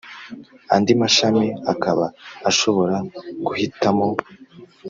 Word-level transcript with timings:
andi 0.73 0.93
mashami 1.01 1.45
akaba 1.73 2.05
ashobora 2.49 2.95
kugihitamo. 3.45 4.07